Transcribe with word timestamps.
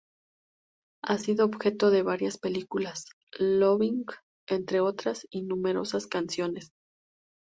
Ha 1.03 1.19
sido 1.19 1.45
objeto 1.45 1.91
de 1.91 2.01
varias 2.01 2.39
películas 2.39 3.05
-"Loving", 3.37 4.05
entre 4.47 4.79
otras- 4.79 5.27
y 5.29 5.43
numerosas 5.43 6.07
canciones. 6.07 6.71